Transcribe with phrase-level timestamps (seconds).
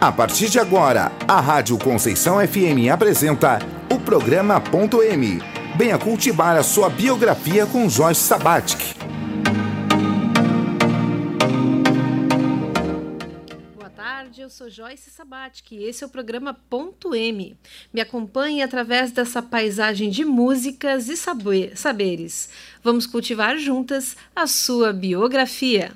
[0.00, 3.58] A partir de agora, a Rádio Conceição FM apresenta
[3.92, 5.40] o programa Ponto M.
[5.76, 8.94] Venha cultivar a sua biografia com Joyce Sabatic.
[13.74, 17.56] Boa tarde, eu sou Joyce Sabatic e esse é o programa Ponto M.
[17.92, 22.48] Me acompanhe através dessa paisagem de músicas e saberes.
[22.84, 25.92] Vamos cultivar juntas a sua biografia.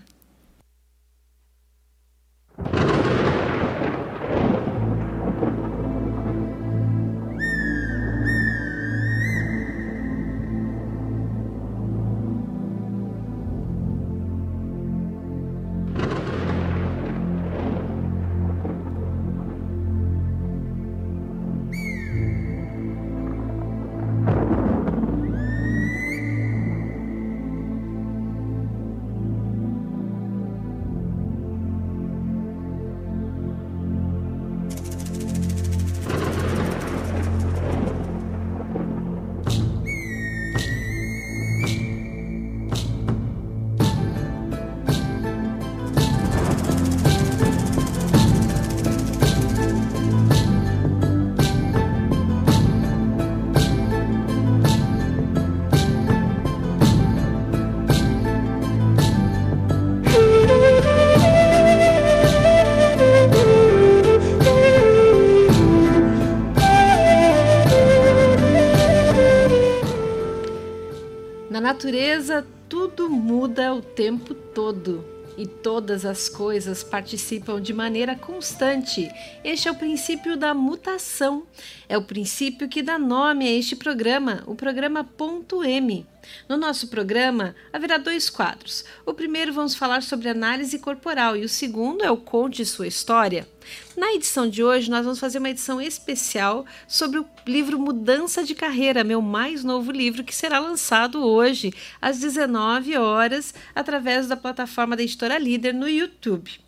[71.83, 75.05] Natureza, tudo muda o tempo todo
[75.37, 79.11] e todas as coisas participam de maneira constante.
[79.43, 81.43] Este é o princípio da mutação.
[81.89, 86.07] É o princípio que dá nome a este programa, o programa Ponto M.
[86.49, 88.85] No nosso programa haverá dois quadros.
[89.05, 93.49] O primeiro vamos falar sobre análise corporal e o segundo é o Conte Sua História.
[93.97, 98.55] Na edição de hoje, nós vamos fazer uma edição especial sobre o livro Mudança de
[98.55, 104.97] Carreira, meu mais novo livro, que será lançado hoje, às 19 horas, através da plataforma
[104.97, 106.61] da Editora Líder no YouTube.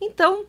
[0.00, 0.44] Então,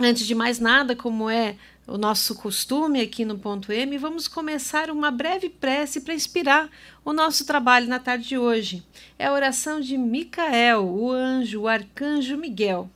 [0.00, 1.56] antes de mais nada, como é
[1.86, 6.70] o nosso costume aqui no Ponto M, vamos começar uma breve prece para inspirar
[7.04, 8.82] o nosso trabalho na tarde de hoje.
[9.18, 12.88] É a oração de Micael, o anjo, o arcanjo Miguel.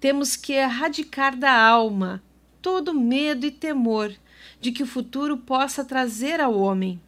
[0.00, 2.22] Temos que erradicar da alma
[2.62, 4.14] todo medo e temor
[4.58, 6.98] de que o futuro possa trazer ao homem.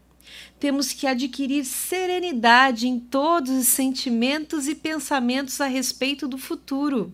[0.60, 7.12] Temos que adquirir serenidade em todos os sentimentos e pensamentos a respeito do futuro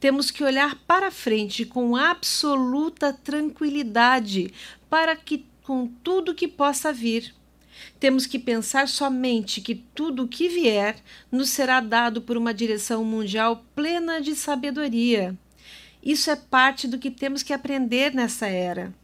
[0.00, 4.52] temos que olhar para frente com absoluta tranquilidade
[4.88, 7.34] para que com tudo que possa vir.
[8.00, 10.96] Temos que pensar somente que tudo o que vier
[11.30, 15.36] nos será dado por uma direção mundial plena de sabedoria.
[16.02, 18.94] Isso é parte do que temos que aprender nessa era.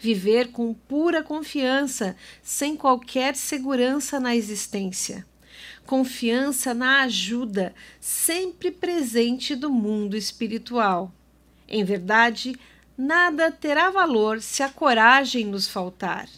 [0.00, 5.29] Viver com pura confiança, sem qualquer segurança na existência
[5.90, 11.12] confiança na ajuda sempre presente do mundo espiritual.
[11.66, 12.54] Em verdade,
[12.96, 16.28] nada terá valor se a coragem nos faltar.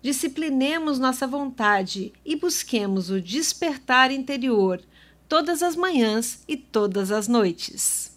[0.00, 4.80] Disciplinemos nossa vontade e busquemos o despertar interior
[5.28, 8.15] todas as manhãs e todas as noites.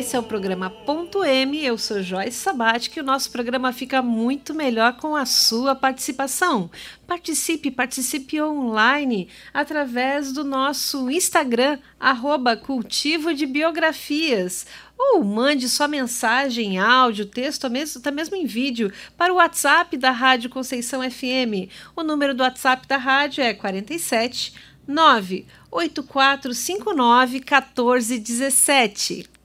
[0.00, 1.62] Esse é o programa Ponto M.
[1.62, 6.70] Eu sou Joyce Sabate, que o nosso programa fica muito melhor com a sua participação.
[7.06, 14.66] Participe, participe online através do nosso Instagram, arroba cultivo de biografias.
[14.96, 20.48] Ou mande sua mensagem, áudio, texto, até mesmo em vídeo, para o WhatsApp da Rádio
[20.48, 21.68] Conceição FM.
[21.94, 24.54] O número do WhatsApp da rádio é 47
[24.88, 29.39] 98459 1417.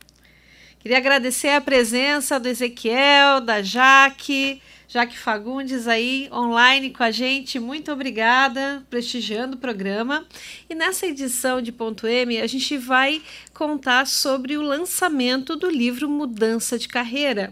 [0.86, 7.60] Queria agradecer a presença do Ezequiel, da Jaque, Jaque Fagundes aí online com a gente.
[7.60, 10.28] Muito obrigada, prestigiando o programa.
[10.70, 13.20] E nessa edição de Ponto M, a gente vai
[13.52, 17.52] contar sobre o lançamento do livro Mudança de Carreira.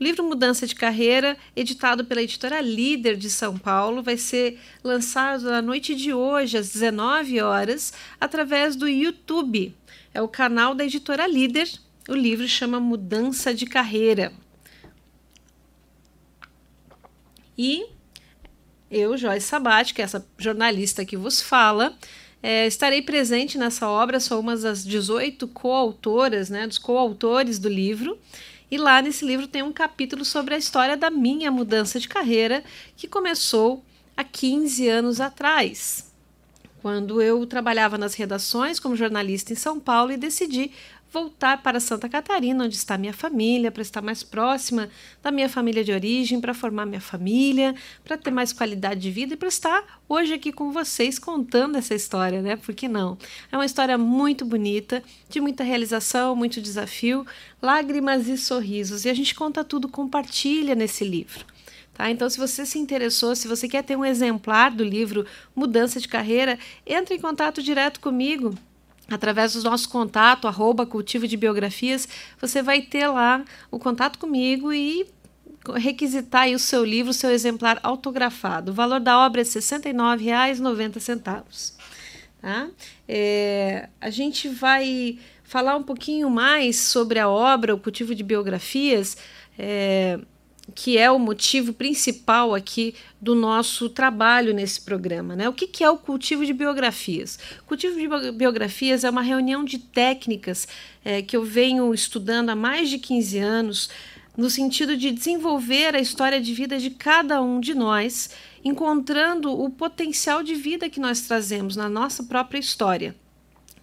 [0.00, 5.50] O livro Mudança de Carreira, editado pela editora Líder de São Paulo, vai ser lançado
[5.50, 9.76] na noite de hoje, às 19 horas, através do YouTube.
[10.14, 11.68] É o canal da editora Líder.
[12.08, 14.32] O livro chama Mudança de Carreira.
[17.56, 17.86] E
[18.90, 21.96] eu, Joyce Sabat, que é essa jornalista que vos fala,
[22.42, 28.18] é, estarei presente nessa obra, sou uma das 18 coautoras, né, dos coautores do livro.
[28.70, 32.64] E lá nesse livro tem um capítulo sobre a história da minha mudança de carreira,
[32.96, 33.84] que começou
[34.16, 36.09] há 15 anos atrás,
[36.80, 40.70] quando eu trabalhava nas redações como jornalista em São Paulo e decidi
[41.12, 44.88] voltar para Santa Catarina, onde está minha família, para estar mais próxima
[45.22, 47.74] da minha família de origem, para formar minha família,
[48.04, 51.94] para ter mais qualidade de vida e para estar hoje aqui com vocês contando essa
[51.94, 52.56] história, né?
[52.56, 53.18] Por que não?
[53.50, 57.26] É uma história muito bonita, de muita realização, muito desafio,
[57.60, 59.04] lágrimas e sorrisos.
[59.04, 61.44] E a gente conta tudo, compartilha nesse livro.
[62.00, 62.10] Tá?
[62.10, 66.08] Então, se você se interessou, se você quer ter um exemplar do livro Mudança de
[66.08, 68.54] Carreira, entre em contato direto comigo
[69.10, 72.08] através do nosso contato, arroba cultivo de biografias,
[72.40, 75.06] você vai ter lá o contato comigo e
[75.76, 78.70] requisitar o seu livro, o seu exemplar autografado.
[78.70, 81.74] O valor da obra é R$ 69,90.
[82.40, 82.70] Tá?
[83.06, 89.18] É, a gente vai falar um pouquinho mais sobre a obra, o cultivo de biografias.
[89.58, 90.18] É,
[90.74, 95.36] que é o motivo principal aqui do nosso trabalho nesse programa.
[95.36, 95.48] Né?
[95.48, 97.38] O que, que é o cultivo de biografias?
[97.62, 100.66] O cultivo de biografias é uma reunião de técnicas
[101.04, 103.90] é, que eu venho estudando há mais de 15 anos,
[104.36, 108.30] no sentido de desenvolver a história de vida de cada um de nós,
[108.64, 113.14] encontrando o potencial de vida que nós trazemos na nossa própria história.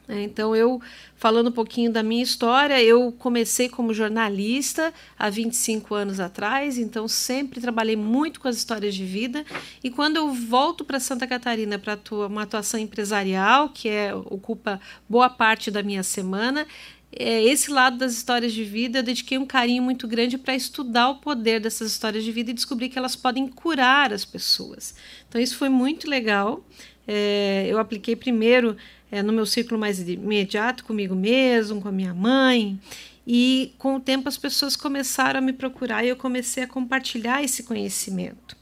[0.07, 0.81] É, então, eu
[1.15, 7.07] falando um pouquinho da minha história, eu comecei como jornalista há 25 anos atrás, então
[7.07, 9.43] sempre trabalhei muito com as histórias de vida.
[9.83, 15.29] E quando eu volto para Santa Catarina para uma atuação empresarial, que é, ocupa boa
[15.29, 16.65] parte da minha semana,
[17.11, 21.09] é, esse lado das histórias de vida eu dediquei um carinho muito grande para estudar
[21.09, 24.93] o poder dessas histórias de vida e descobrir que elas podem curar as pessoas.
[25.27, 26.63] Então, isso foi muito legal.
[27.07, 28.75] É, eu apliquei primeiro
[29.11, 32.79] é, no meu círculo mais imediato, comigo mesmo, com a minha mãe.
[33.25, 37.43] E com o tempo as pessoas começaram a me procurar e eu comecei a compartilhar
[37.43, 38.55] esse conhecimento.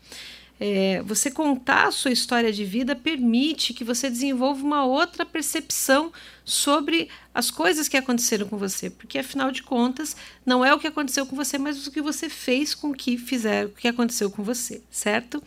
[0.58, 6.14] É, você contar a sua história de vida permite que você desenvolva uma outra percepção
[6.46, 10.16] sobre as coisas que aconteceram com você, porque afinal de contas
[10.46, 13.68] não é o que aconteceu com você, mas o que você fez com que fizeram,
[13.68, 15.44] o que aconteceu com você, certo?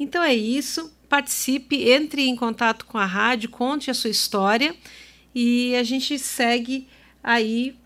[0.00, 4.74] Então é isso participe, entre em contato com a rádio, conte a sua história
[5.34, 6.88] e a gente segue
[7.22, 7.76] aí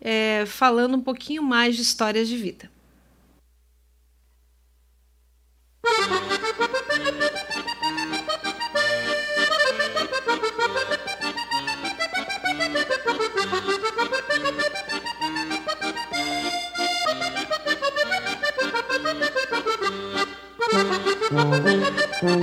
[0.00, 2.70] é, falando um pouquinho mais de histórias de vida.
[22.24, 22.40] Bem,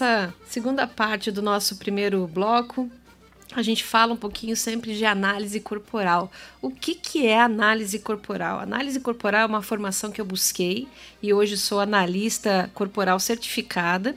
[0.00, 2.90] nessa segunda parte do nosso primeiro bloco,
[3.54, 6.32] a gente fala um pouquinho sempre de análise corporal.
[6.62, 8.60] O que, que é análise corporal?
[8.60, 10.88] Análise corporal é uma formação que eu busquei
[11.22, 14.16] e hoje sou analista corporal certificada.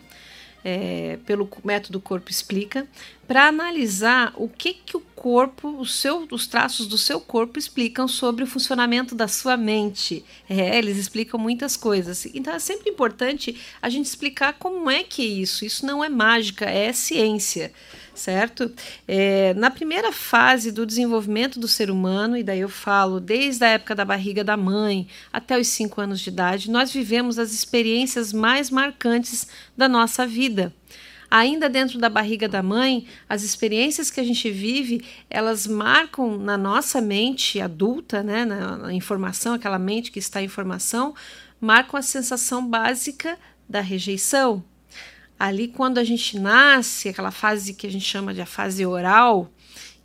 [0.64, 2.88] É, pelo método Corpo Explica.
[3.28, 8.08] para analisar o que, que o corpo, o seu, os traços do seu corpo explicam
[8.08, 10.24] sobre o funcionamento da sua mente.
[10.50, 12.26] É, eles explicam muitas coisas.
[12.34, 15.66] Então é sempre importante a gente explicar como é que é isso.
[15.66, 17.74] Isso não é mágica, é ciência
[18.16, 18.72] certo?
[19.08, 23.70] É, na primeira fase do desenvolvimento do ser humano, e daí eu falo desde a
[23.70, 28.32] época da barriga da mãe até os 5 anos de idade, nós vivemos as experiências
[28.32, 30.74] mais marcantes da nossa vida
[31.34, 36.56] ainda dentro da barriga da mãe, as experiências que a gente vive, elas marcam na
[36.56, 41.16] nossa mente adulta, né, na, na informação, aquela mente que está em formação,
[41.60, 43.36] marcam a sensação básica
[43.68, 44.64] da rejeição.
[45.40, 49.52] Ali, quando a gente nasce, aquela fase que a gente chama de a fase oral,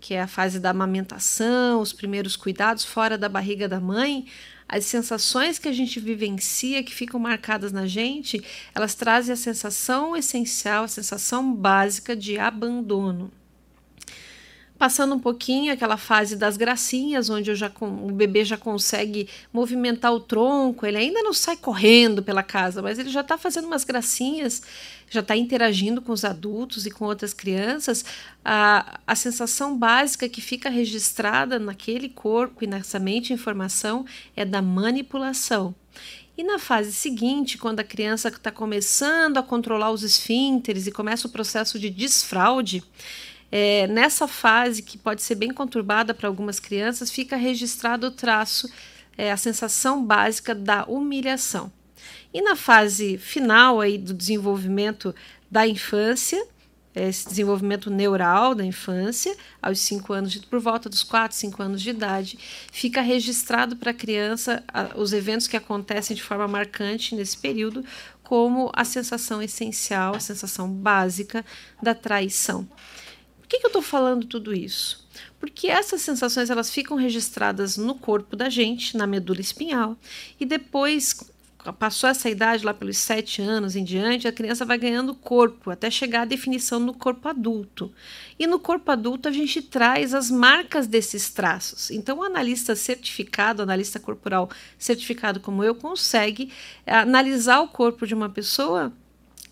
[0.00, 4.26] que é a fase da amamentação, os primeiros cuidados fora da barriga da mãe,
[4.68, 8.44] as sensações que a gente vivencia, que ficam marcadas na gente,
[8.74, 13.32] elas trazem a sensação essencial, a sensação básica de abandono.
[14.76, 20.20] Passando um pouquinho aquela fase das gracinhas, onde já, o bebê já consegue movimentar o
[20.20, 24.62] tronco, ele ainda não sai correndo pela casa, mas ele já está fazendo umas gracinhas,
[25.10, 28.04] já está interagindo com os adultos e com outras crianças.
[28.44, 34.04] A, a sensação básica que fica registrada naquele corpo e nessa mente informação
[34.36, 35.74] é da manipulação.
[36.36, 41.26] E na fase seguinte, quando a criança está começando a controlar os esfínteres e começa
[41.26, 42.84] o processo de desfraude,
[43.50, 48.70] é, nessa fase, que pode ser bem conturbada para algumas crianças, fica registrado o traço,
[49.16, 51.72] é, a sensação básica da humilhação.
[52.32, 55.14] E na fase final aí do desenvolvimento
[55.50, 56.46] da infância,
[56.94, 61.80] esse desenvolvimento neural da infância, aos 5 anos, de, por volta dos 4, 5 anos
[61.80, 62.38] de idade,
[62.72, 64.64] fica registrado para a criança
[64.96, 67.84] os eventos que acontecem de forma marcante nesse período,
[68.22, 71.44] como a sensação essencial, a sensação básica
[71.82, 72.68] da traição.
[73.40, 75.08] Por que, que eu estou falando tudo isso?
[75.40, 79.96] Porque essas sensações elas ficam registradas no corpo da gente, na medula espinhal,
[80.38, 81.18] e depois
[81.78, 85.90] passou essa idade lá pelos sete anos em diante, a criança vai ganhando corpo até
[85.90, 87.92] chegar à definição no corpo adulto.
[88.38, 91.90] E no corpo adulto a gente traz as marcas desses traços.
[91.90, 94.48] Então, o analista certificado, analista corporal
[94.78, 96.52] certificado como eu, consegue
[96.86, 98.92] analisar o corpo de uma pessoa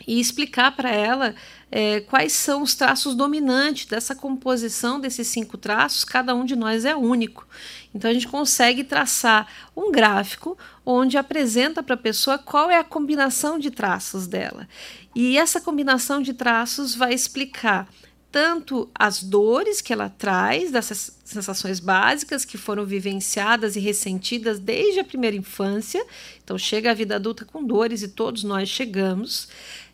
[0.06, 1.34] e explicar para ela
[1.70, 6.84] é, quais são os traços dominantes dessa composição desses cinco traços, cada um de nós
[6.84, 7.46] é único.
[7.94, 12.84] Então a gente consegue traçar um gráfico onde apresenta para a pessoa qual é a
[12.84, 14.68] combinação de traços dela.
[15.14, 17.88] E essa combinação de traços vai explicar
[18.36, 25.00] tanto as dores que ela traz, dessas sensações básicas que foram vivenciadas e ressentidas desde
[25.00, 26.04] a primeira infância.
[26.44, 29.48] Então, chega a vida adulta com dores e todos nós chegamos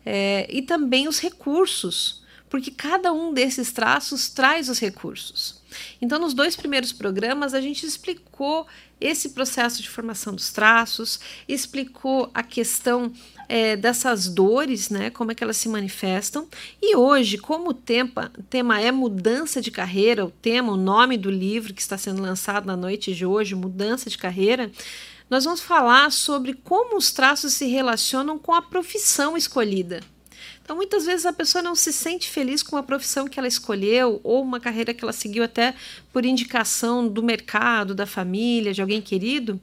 [0.05, 5.62] é, e também os recursos, porque cada um desses traços traz os recursos.
[6.01, 8.67] Então, nos dois primeiros programas, a gente explicou
[8.99, 13.11] esse processo de formação dos traços, explicou a questão
[13.49, 16.47] é, dessas dores, né, como é que elas se manifestam.
[16.81, 21.29] E hoje, como o tema, tema é mudança de carreira, o tema, o nome do
[21.29, 24.71] livro que está sendo lançado na noite de hoje, mudança de carreira,
[25.29, 30.01] nós vamos falar sobre como os traços se relacionam com a profissão escolhida.
[30.63, 34.21] Então, muitas vezes a pessoa não se sente feliz com a profissão que ela escolheu
[34.23, 35.75] ou uma carreira que ela seguiu até
[36.11, 39.59] por indicação do mercado, da família, de alguém querido.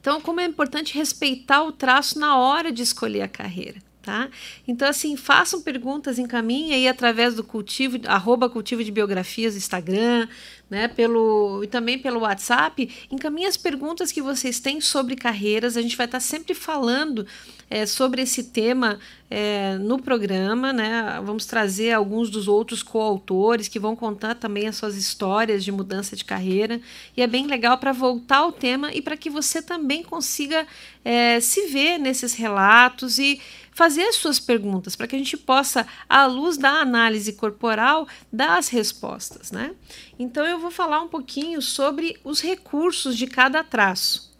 [0.00, 3.82] Então, como é importante respeitar o traço na hora de escolher a carreira.
[4.00, 4.30] Tá?
[4.66, 10.26] Então, assim, façam perguntas, encaminhem aí através do cultivo, arroba cultivo de biografias Instagram,
[10.70, 15.82] né, pelo, e também pelo WhatsApp, encaminhem as perguntas que vocês têm sobre carreiras, a
[15.82, 17.26] gente vai estar sempre falando
[17.70, 18.98] é, sobre esse tema
[19.30, 21.20] é, no programa, né?
[21.22, 26.16] Vamos trazer alguns dos outros coautores que vão contar também as suas histórias de mudança
[26.16, 26.80] de carreira.
[27.16, 30.66] E é bem legal para voltar ao tema e para que você também consiga
[31.04, 33.38] é, se ver nesses relatos e
[33.78, 38.58] fazer as suas perguntas, para que a gente possa, à luz da análise corporal, dar
[38.58, 39.72] as respostas, né?
[40.18, 44.34] Então eu vou falar um pouquinho sobre os recursos de cada traço.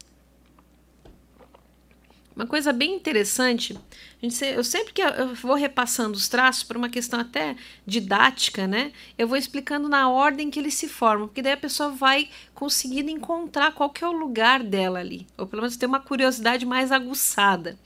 [2.35, 3.79] Uma coisa bem interessante,
[4.21, 7.55] eu sempre que eu vou repassando os traços por uma questão até
[7.85, 8.91] didática, né?
[9.17, 13.09] Eu vou explicando na ordem que eles se formam, porque daí a pessoa vai conseguindo
[13.09, 16.91] encontrar qual que é o lugar dela ali, ou pelo menos ter uma curiosidade mais
[16.91, 17.79] aguçada.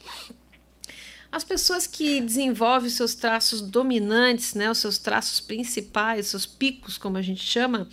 [1.33, 7.17] As pessoas que desenvolvem seus traços dominantes, né, os seus traços principais, seus picos, como
[7.17, 7.89] a gente chama,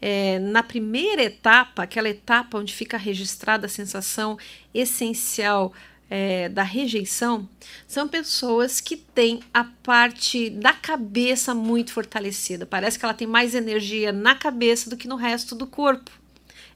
[0.00, 4.38] é, na primeira etapa, aquela etapa onde fica registrada a sensação
[4.72, 5.72] essencial
[6.08, 7.48] é, da rejeição
[7.84, 12.64] são pessoas que têm a parte da cabeça muito fortalecida.
[12.64, 16.12] Parece que ela tem mais energia na cabeça do que no resto do corpo.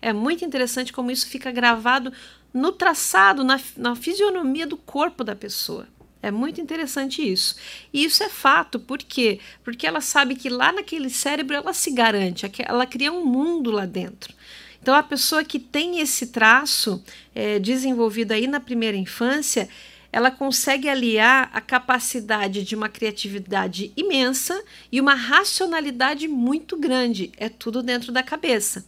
[0.03, 2.13] É muito interessante como isso fica gravado
[2.53, 5.87] no traçado, na, na fisionomia do corpo da pessoa.
[6.23, 7.57] É muito interessante isso.
[7.93, 9.39] E isso é fato, por quê?
[9.63, 13.87] Porque ela sabe que lá naquele cérebro ela se garante, ela cria um mundo lá
[13.87, 14.35] dentro.
[14.81, 17.03] Então, a pessoa que tem esse traço
[17.35, 19.69] é, desenvolvido aí na primeira infância,
[20.11, 24.61] ela consegue aliar a capacidade de uma criatividade imensa
[24.91, 27.31] e uma racionalidade muito grande.
[27.37, 28.87] É tudo dentro da cabeça.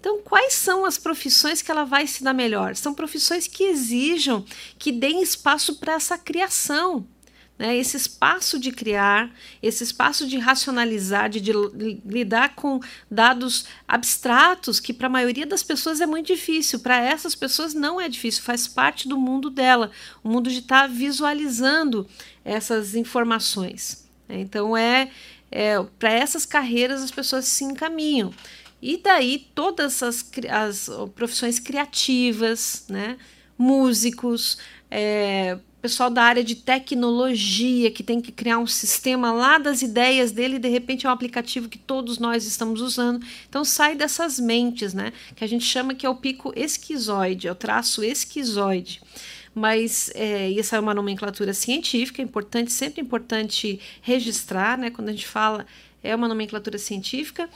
[0.00, 2.74] Então, quais são as profissões que ela vai se dar melhor?
[2.74, 4.44] São profissões que exijam,
[4.78, 7.06] que deem espaço para essa criação,
[7.60, 7.76] né?
[7.76, 9.30] Esse espaço de criar,
[9.62, 11.52] esse espaço de racionalizar, de, de
[12.06, 12.80] lidar com
[13.10, 16.80] dados abstratos, que para a maioria das pessoas é muito difícil.
[16.80, 19.90] Para essas pessoas não é difícil, faz parte do mundo dela,
[20.24, 22.08] o mundo de estar tá visualizando
[22.42, 24.08] essas informações.
[24.26, 24.40] Né?
[24.40, 25.10] Então, é,
[25.52, 28.32] é para essas carreiras as pessoas se encaminham.
[28.82, 33.18] E daí todas as, as profissões criativas, né?
[33.58, 34.56] músicos,
[34.90, 40.30] é, pessoal da área de tecnologia que tem que criar um sistema lá das ideias
[40.30, 43.24] dele e de repente é um aplicativo que todos nós estamos usando.
[43.48, 45.12] Então sai dessas mentes, né?
[45.34, 49.00] Que a gente chama que é o pico esquizoide, é o traço esquizoide.
[49.54, 54.90] Mas é, essa é uma nomenclatura científica, é importante, sempre importante registrar, né?
[54.90, 55.66] Quando a gente fala
[56.02, 57.48] é uma nomenclatura científica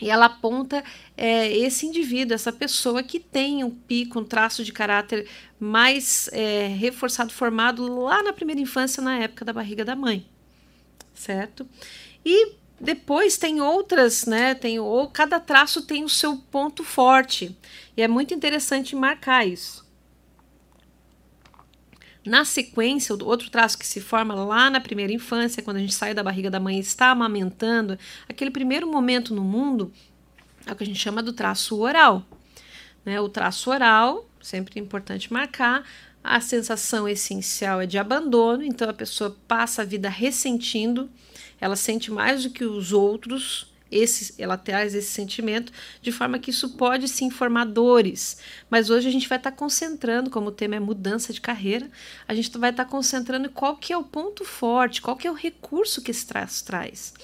[0.00, 0.82] e ela aponta
[1.16, 5.28] é, esse indivíduo, essa pessoa que tem um pico, um traço de caráter
[5.58, 10.26] mais é, reforçado, formado lá na primeira infância, na época da barriga da mãe,
[11.14, 11.68] certo?
[12.24, 14.54] E depois tem outras, né?
[14.54, 17.54] Tem ou cada traço tem o seu ponto forte
[17.96, 19.89] e é muito interessante marcar isso.
[22.24, 26.12] Na sequência, outro traço que se forma lá na primeira infância, quando a gente sai
[26.12, 27.98] da barriga da mãe e está amamentando,
[28.28, 29.90] aquele primeiro momento no mundo
[30.66, 32.24] é o que a gente chama do traço oral.
[33.04, 33.18] Né?
[33.20, 35.82] O traço oral, sempre é importante marcar,
[36.22, 41.08] a sensação essencial é de abandono, então a pessoa passa a vida ressentindo,
[41.58, 46.50] ela sente mais do que os outros esse, ela traz esse sentimento, de forma que
[46.50, 48.38] isso pode sim formar dores.
[48.68, 51.90] Mas hoje a gente vai estar tá concentrando, como o tema é mudança de carreira,
[52.26, 55.30] a gente vai estar tá concentrando qual que é o ponto forte, qual que é
[55.30, 57.14] o recurso que esse traço traz.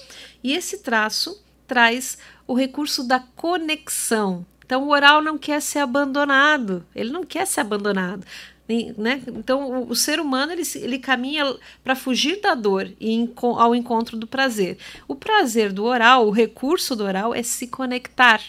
[0.42, 4.46] E esse traço traz o recurso da conexão.
[4.64, 8.26] Então o oral não quer ser abandonado, ele não quer ser abandonado.
[8.68, 9.22] Né?
[9.28, 14.16] Então, o, o, ser humano ele, ele caminha para fugir da dor e ao encontro
[14.16, 14.76] do prazer.
[15.06, 18.42] O prazer do oral, o recurso do oral é se conectar.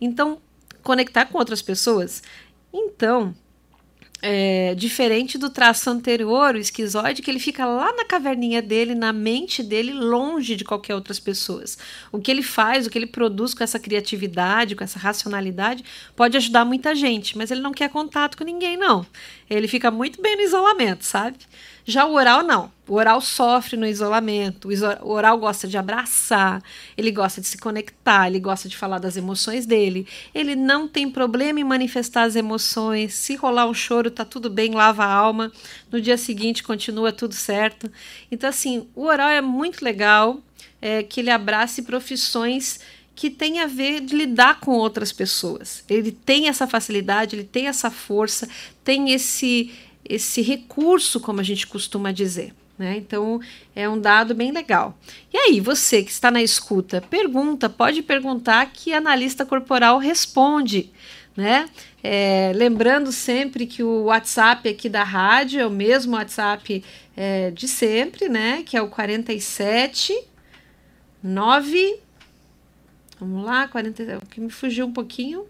[0.00, 0.38] Então,
[0.82, 2.24] conectar com outras pessoas.
[2.72, 3.34] Então,
[4.22, 9.12] é, diferente do traço anterior, o esquizoide, que ele fica lá na caverninha dele, na
[9.12, 11.78] mente dele, longe de qualquer outras pessoas.
[12.10, 16.36] O que ele faz, o que ele produz com essa criatividade, com essa racionalidade, pode
[16.36, 19.06] ajudar muita gente, mas ele não quer contato com ninguém, não.
[19.48, 21.36] Ele fica muito bem no isolamento, sabe?
[21.88, 22.72] Já o oral, não.
[22.88, 24.68] O oral sofre no isolamento,
[25.02, 26.60] o oral gosta de abraçar,
[26.96, 30.06] ele gosta de se conectar, ele gosta de falar das emoções dele.
[30.34, 33.14] Ele não tem problema em manifestar as emoções.
[33.14, 35.52] Se rolar um choro, tá tudo bem, lava a alma.
[35.90, 37.90] No dia seguinte continua tudo certo.
[38.32, 40.40] Então, assim, o oral é muito legal
[40.82, 42.80] é, que ele abrace profissões
[43.16, 45.82] que tem a ver de lidar com outras pessoas.
[45.88, 48.46] Ele tem essa facilidade, ele tem essa força,
[48.84, 49.72] tem esse
[50.08, 52.52] esse recurso, como a gente costuma dizer.
[52.78, 52.96] Né?
[52.98, 53.40] Então
[53.74, 54.98] é um dado bem legal.
[55.32, 60.90] E aí, você que está na escuta, pergunta, pode perguntar que analista corporal responde.
[61.36, 61.68] Né?
[62.02, 66.82] É, lembrando sempre que o WhatsApp aqui da rádio é o mesmo WhatsApp
[67.16, 68.62] é, de sempre, né?
[68.64, 70.14] Que é o 47
[71.22, 71.98] 9.
[73.18, 75.46] Vamos lá, 40, que me fugiu um pouquinho.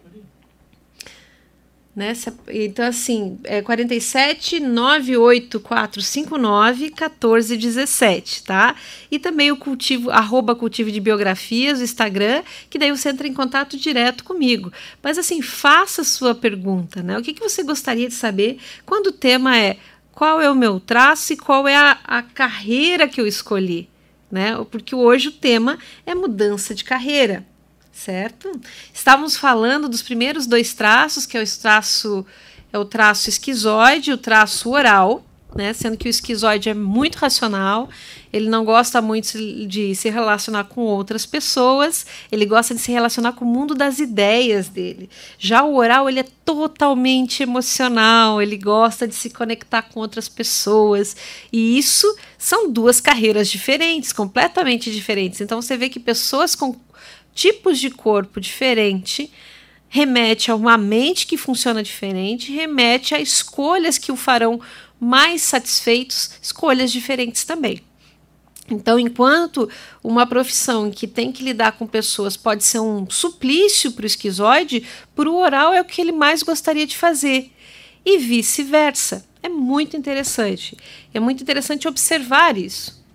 [1.97, 2.13] Né?
[2.49, 8.77] Então, assim, é 47 98459 1417, tá?
[9.11, 13.33] E também o cultivo, arroba cultivo de biografias, o Instagram, que daí você entra em
[13.33, 14.71] contato direto comigo.
[15.03, 17.19] Mas, assim, faça a sua pergunta, né?
[17.19, 19.79] O que, que você gostaria de saber quando o tema é
[20.13, 23.89] qual é o meu traço e qual é a, a carreira que eu escolhi,
[24.31, 24.55] né?
[24.71, 27.47] Porque hoje o tema é mudança de carreira
[27.97, 28.53] certo?
[28.93, 32.27] Estávamos falando dos primeiros dois traços, que é o traço
[32.73, 35.73] é o traço esquizoide, o traço oral, né?
[35.73, 37.89] Sendo que o esquizoide é muito racional,
[38.31, 43.33] ele não gosta muito de se relacionar com outras pessoas, ele gosta de se relacionar
[43.33, 45.09] com o mundo das ideias dele.
[45.39, 51.17] Já o oral, ele é totalmente emocional, ele gosta de se conectar com outras pessoas,
[51.51, 55.41] e isso são duas carreiras diferentes, completamente diferentes.
[55.41, 56.77] Então você vê que pessoas com
[57.37, 59.31] tipos de corpo diferente
[59.89, 64.61] remete a uma mente que funciona diferente, remete a escolhas que o farão
[64.99, 67.83] mais satisfeitos, escolhas diferentes também.
[68.69, 69.71] Então, enquanto
[70.03, 74.85] uma profissão que tem que lidar com pessoas pode ser um suplício para o esquizoide,
[75.15, 77.53] para o oral é o que ele mais gostaria de fazer.
[78.05, 79.25] E vice-versa.
[79.43, 80.77] É muito interessante.
[81.15, 83.06] É muito interessante observar isso.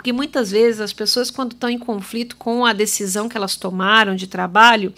[0.00, 4.16] Porque muitas vezes as pessoas, quando estão em conflito com a decisão que elas tomaram
[4.16, 4.94] de trabalho,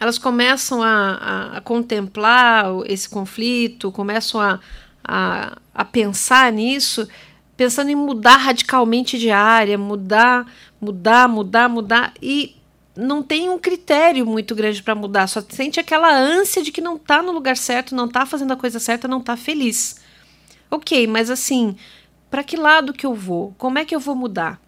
[0.00, 4.58] elas começam a, a, a contemplar esse conflito, começam a,
[5.04, 7.06] a, a pensar nisso,
[7.54, 12.56] pensando em mudar radicalmente de área, mudar, mudar, mudar, mudar, e
[12.96, 16.96] não tem um critério muito grande para mudar, só sente aquela ânsia de que não
[16.96, 20.00] está no lugar certo, não está fazendo a coisa certa, não está feliz.
[20.70, 21.76] Ok, mas assim,
[22.32, 23.54] para que lado que eu vou?
[23.58, 24.58] Como é que eu vou mudar?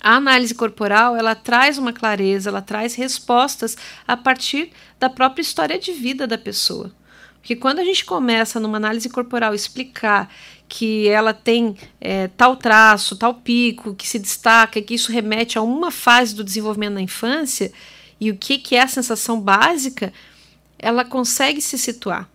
[0.00, 5.76] A análise corporal, ela traz uma clareza, ela traz respostas a partir da própria história
[5.80, 6.94] de vida da pessoa.
[7.40, 10.32] Porque quando a gente começa numa análise corporal explicar
[10.68, 15.62] que ela tem é, tal traço, tal pico, que se destaca, que isso remete a
[15.62, 17.72] uma fase do desenvolvimento na infância,
[18.20, 20.12] e o que, que é a sensação básica,
[20.78, 22.30] ela consegue se situar.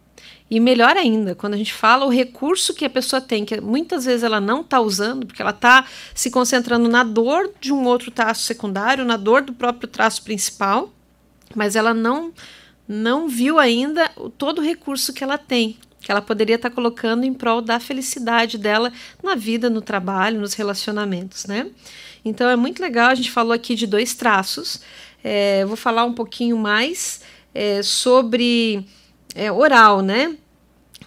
[0.50, 4.06] E melhor ainda, quando a gente fala o recurso que a pessoa tem, que muitas
[4.06, 5.86] vezes ela não está usando, porque ela está
[6.16, 10.92] se concentrando na dor de um outro traço secundário, na dor do próprio traço principal,
[11.56, 12.34] mas ela não,
[12.88, 14.10] não viu ainda
[14.40, 17.80] todo o recurso que ela tem, que ela poderia estar tá colocando em prol da
[17.80, 21.70] felicidade dela na vida, no trabalho, nos relacionamentos, né?
[22.26, 24.82] Então é muito legal, a gente falou aqui de dois traços,
[25.24, 27.22] é, vou falar um pouquinho mais
[27.54, 28.86] é, sobre
[29.40, 30.36] é, oral, né?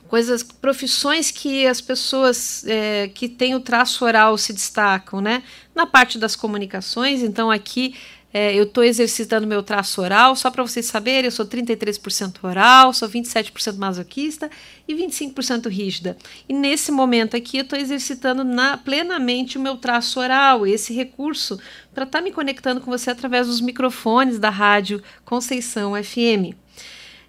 [0.09, 5.43] Coisas, profissões que as pessoas é, que têm o traço oral se destacam, né?
[5.75, 7.95] Na parte das comunicações, então aqui
[8.33, 12.95] é, eu estou exercitando meu traço oral, só para vocês saberem, eu sou 33% oral,
[12.95, 14.51] sou 27% masoquista
[14.89, 16.17] e 25% rígida.
[16.49, 21.61] E nesse momento aqui eu estou exercitando na, plenamente o meu traço oral, esse recurso,
[21.93, 26.62] para estar tá me conectando com você através dos microfones da rádio Conceição FM.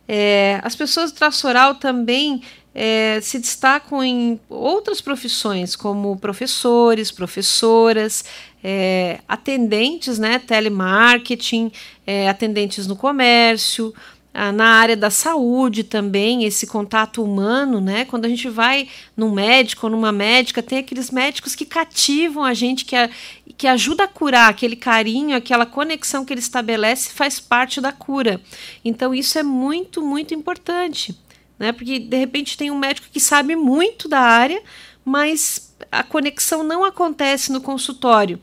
[0.07, 2.41] É, as pessoas do traço oral também
[2.75, 8.25] é, se destacam em outras profissões, como professores, professoras,
[8.63, 11.71] é, atendentes, né, telemarketing,
[12.07, 13.93] é, atendentes no comércio,
[14.33, 18.03] na área da saúde também, esse contato humano, né?
[18.03, 22.53] Quando a gente vai num médico ou numa médica, tem aqueles médicos que cativam a
[22.53, 23.09] gente, que, a,
[23.55, 28.41] que ajuda a curar, aquele carinho, aquela conexão que ele estabelece faz parte da cura.
[28.83, 31.15] Então, isso é muito, muito importante,
[31.59, 31.71] né?
[31.71, 34.63] Porque de repente tem um médico que sabe muito da área,
[35.05, 38.41] mas a conexão não acontece no consultório.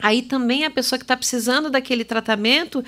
[0.00, 2.84] Aí também a pessoa que está precisando daquele tratamento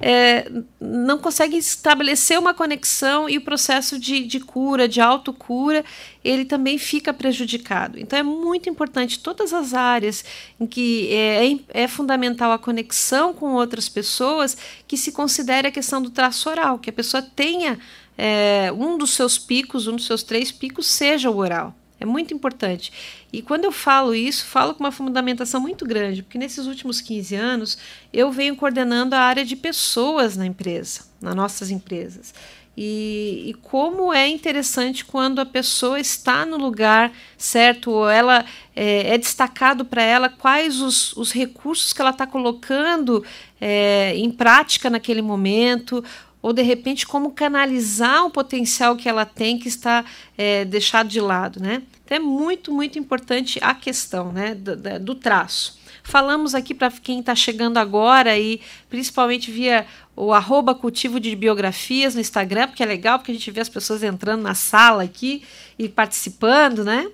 [0.00, 5.84] é, não consegue estabelecer uma conexão e o processo de, de cura, de autocura,
[6.24, 7.98] ele também fica prejudicado.
[7.98, 10.24] Então é muito importante todas as áreas
[10.60, 15.72] em que é, é, é fundamental a conexão com outras pessoas que se considere a
[15.72, 17.78] questão do traço oral, que a pessoa tenha
[18.16, 21.74] é, um dos seus picos, um dos seus três picos, seja o oral.
[22.02, 22.92] É muito importante.
[23.32, 27.36] E quando eu falo isso, falo com uma fundamentação muito grande, porque nesses últimos 15
[27.36, 27.78] anos
[28.12, 32.34] eu venho coordenando a área de pessoas na empresa, nas nossas empresas.
[32.76, 39.14] E, e, como é interessante quando a pessoa está no lugar certo, ou ela é,
[39.14, 43.24] é destacado para ela quais os, os recursos que ela está colocando
[43.60, 46.02] é, em prática naquele momento,
[46.42, 50.04] ou de repente como canalizar o potencial que ela tem que está
[50.36, 51.82] é, deixado de lado, né?
[52.04, 55.80] Então é muito, muito importante a questão né, do, do traço.
[56.02, 58.60] Falamos aqui para quem está chegando agora e
[58.90, 59.86] principalmente via
[60.16, 63.68] o arroba cultivo de biografias no Instagram, porque é legal, porque a gente vê as
[63.68, 65.44] pessoas entrando na sala aqui
[65.78, 67.08] e participando, né?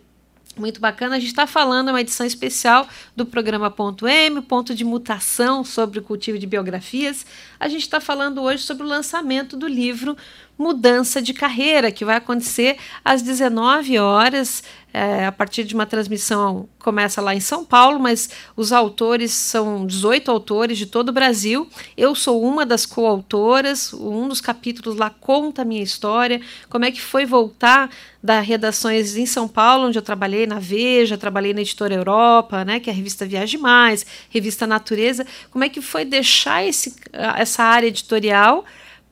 [0.57, 4.85] Muito bacana, a gente está falando uma edição especial do programa Ponto M, ponto de
[4.85, 7.25] mutação sobre o cultivo de biografias.
[7.61, 10.17] A gente está falando hoje sobre o lançamento do livro
[10.59, 16.69] Mudança de Carreira, que vai acontecer às 19 horas é, a partir de uma transmissão
[16.79, 21.69] começa lá em São Paulo, mas os autores são 18 autores de todo o Brasil.
[21.97, 26.91] Eu sou uma das coautoras, um dos capítulos lá conta a minha história, como é
[26.91, 27.91] que foi voltar
[28.23, 32.81] das redações em São Paulo, onde eu trabalhei na Veja, trabalhei na Editora Europa, né,
[32.81, 37.63] que é a revista Viagem Mais, revista Natureza, como é que foi deixar esse, essa
[37.63, 38.65] área editorial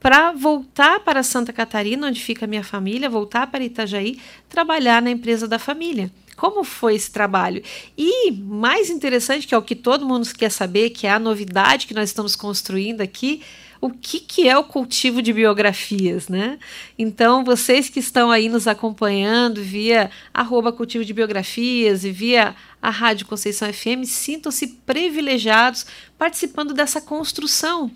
[0.07, 5.11] para voltar para Santa Catarina, onde fica a minha família, voltar para Itajaí, trabalhar na
[5.11, 6.12] empresa da família.
[6.37, 7.61] Como foi esse trabalho?
[7.99, 11.88] E mais interessante, que é o que todo mundo quer saber, que é a novidade
[11.88, 13.42] que nós estamos construindo aqui,
[13.81, 16.61] o que, que é o cultivo de biografias, né?
[16.97, 22.90] Então, vocês que estão aí nos acompanhando via arroba cultivo de biografias e via a
[22.90, 25.85] Rádio Conceição FM, sintam-se privilegiados
[26.16, 27.90] participando dessa construção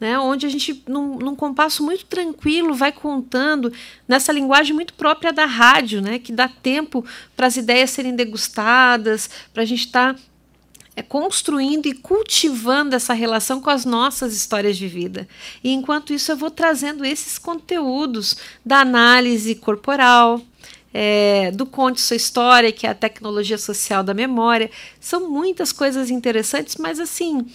[0.00, 3.70] né, onde a gente, num, num, compasso muito tranquilo, vai contando
[4.08, 7.04] nessa linguagem muito própria da rádio, né, que dá tempo
[7.36, 10.20] para as ideias serem degustadas, para a gente estar tá,
[10.96, 15.28] é, construindo e cultivando essa relação com as nossas histórias de vida.
[15.62, 20.40] E enquanto isso, eu vou trazendo esses conteúdos da análise corporal,
[20.92, 24.70] é, do Conte Sua História, que é a tecnologia social da memória.
[24.98, 27.46] São muitas coisas interessantes, mas assim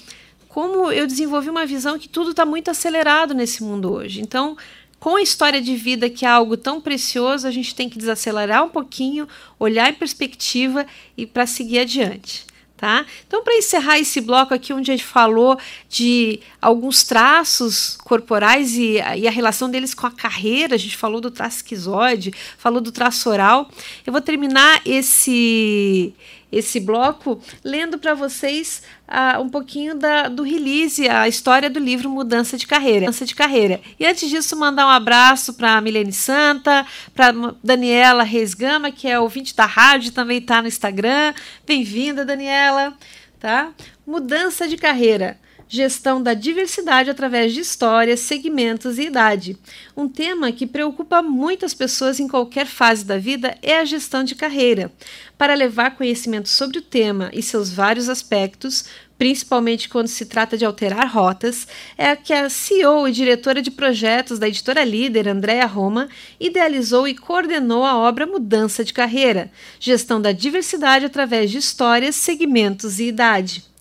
[0.56, 4.22] como eu desenvolvi uma visão que tudo está muito acelerado nesse mundo hoje.
[4.22, 4.56] Então,
[4.98, 8.64] com a história de vida, que é algo tão precioso, a gente tem que desacelerar
[8.64, 9.28] um pouquinho,
[9.60, 10.86] olhar em perspectiva
[11.18, 12.46] e para seguir adiante.
[12.78, 13.06] Tá?
[13.28, 19.02] Então, para encerrar esse bloco aqui, onde a gente falou de alguns traços corporais e,
[19.18, 22.94] e, a relação deles com a carreira, a gente falou do traço esquizoide, falou do
[22.94, 23.70] traço oral,
[24.06, 26.14] eu vou terminar esse,
[26.52, 32.10] esse bloco lendo para vocês uh, um pouquinho da, do release, a história do livro
[32.10, 33.02] Mudança de Carreira.
[33.02, 33.82] Mudança de Carreira.
[34.00, 39.20] E antes disso, mandar um abraço para Milene Santa, para Daniela Reis Gama, que é
[39.20, 41.34] ouvinte da rádio, também está no Instagram.
[41.66, 42.94] Bem-vinda, Daniela.
[43.40, 43.72] Tá?
[44.06, 49.58] Mudança de carreira gestão da diversidade através de histórias, segmentos e idade.
[49.96, 54.36] Um tema que preocupa muitas pessoas em qualquer fase da vida é a gestão de
[54.36, 54.92] carreira.
[55.38, 58.86] Para levar conhecimento sobre o tema e seus vários aspectos,
[59.18, 64.40] principalmente quando se trata de alterar rotas, é que a CEO e diretora de projetos
[64.40, 70.32] da editora líder, Andréa Roma, idealizou e coordenou a obra Mudança de Carreira, gestão da
[70.32, 73.75] diversidade através de histórias, segmentos e idade.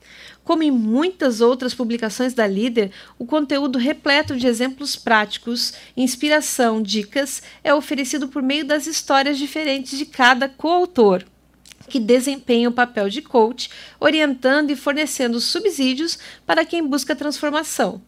[0.44, 7.42] Como em muitas outras publicações da Líder, o conteúdo repleto de exemplos práticos, inspiração, dicas
[7.64, 11.24] é oferecido por meio das histórias diferentes de cada coautor
[11.88, 18.00] que desempenha o papel de coach, orientando e fornecendo subsídios para quem busca transformação.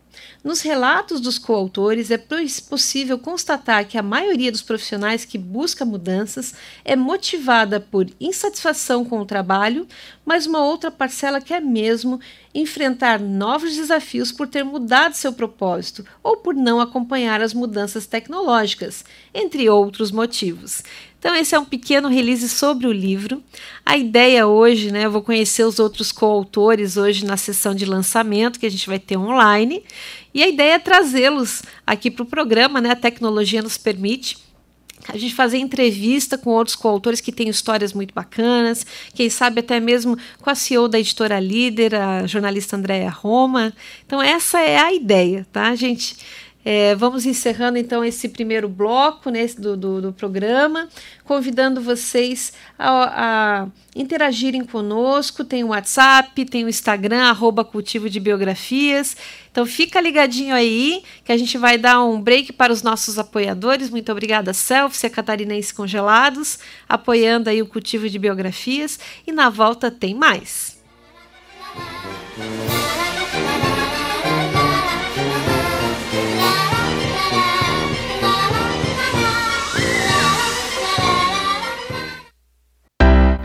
[0.42, 6.54] Nos relatos dos coautores, é possível constatar que a maioria dos profissionais que busca mudanças
[6.84, 9.86] é motivada por insatisfação com o trabalho,
[10.26, 12.20] mas uma outra parcela quer mesmo
[12.52, 19.04] enfrentar novos desafios por ter mudado seu propósito ou por não acompanhar as mudanças tecnológicas,
[19.32, 20.82] entre outros motivos.
[21.18, 23.42] Então, esse é um pequeno release sobre o livro.
[23.84, 25.06] A ideia hoje, né?
[25.06, 28.98] Eu vou conhecer os outros coautores hoje na sessão de lançamento que a gente vai
[28.98, 29.82] ter online.
[30.32, 32.90] E a ideia é trazê-los aqui para o programa, né?
[32.90, 34.38] A tecnologia nos permite
[35.08, 39.80] a gente fazer entrevista com outros coautores que têm histórias muito bacanas, quem sabe até
[39.80, 43.72] mesmo com a CEO da editora Líder, a jornalista Andréa Roma.
[44.06, 46.16] Então, essa é a ideia, tá, gente?
[46.68, 50.88] É, vamos encerrando então esse primeiro bloco né, do, do, do programa,
[51.22, 55.44] convidando vocês a, a, interagirem conosco.
[55.44, 59.16] Tem o WhatsApp, tem o Instagram, arroba cultivo de biografias.
[59.52, 63.88] Então fica ligadinho aí, que a gente vai dar um break para os nossos apoiadores.
[63.88, 68.98] Muito obrigada, Selfie, a Catarinense Congelados, apoiando aí o cultivo de biografias.
[69.24, 70.76] E na volta tem mais.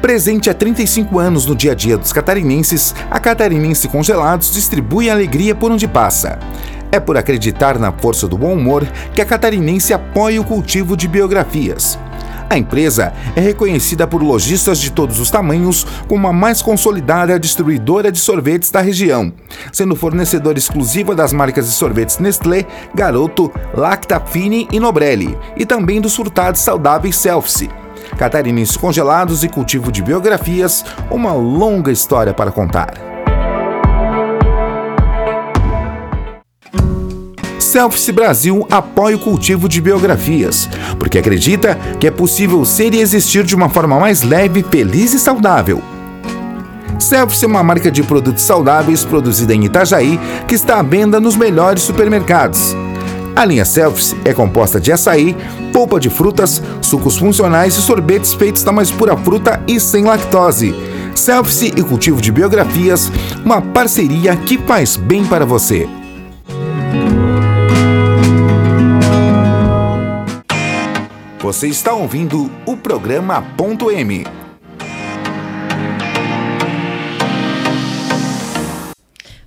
[0.02, 5.54] Presente há 35 anos no dia a dia dos catarinenses, a Catarinense Congelados distribui alegria
[5.54, 6.40] por onde passa.
[6.92, 8.84] É por acreditar na força do bom humor
[9.14, 12.00] que a catarinense apoia o cultivo de biografias.
[12.50, 18.12] A empresa é reconhecida por lojistas de todos os tamanhos como a mais consolidada distribuidora
[18.12, 19.32] de sorvetes da região,
[19.72, 26.02] sendo fornecedora exclusiva das marcas de sorvetes Nestlé, Garoto, Lacta Fine e Nobrelli, e também
[26.02, 27.70] dos furtados saudáveis Selfie
[28.18, 33.12] catarinenses congelados e cultivo de biografias, uma longa história para contar.
[37.72, 40.68] Selfice Brasil apoia o cultivo de biografias,
[41.00, 45.20] porque acredita que é possível ser e existir de uma forma mais leve, feliz e
[45.20, 45.82] saudável.
[47.00, 50.20] Selfice é uma marca de produtos saudáveis produzida em Itajaí
[50.50, 52.76] que está à venda nos melhores supermercados.
[53.36, 55.36] A linha Selfies é composta de açaí,
[55.72, 60.76] polpa de frutas, sucos funcionais e sorbetes feitos da mais pura fruta e sem lactose.
[61.16, 63.12] Selfies e cultivo de biografias,
[63.44, 65.88] uma parceria que faz bem para você.
[71.40, 74.26] Você está ouvindo o programa Ponto M.